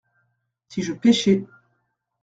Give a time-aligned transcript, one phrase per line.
[0.69, 1.45] Si je pêchais.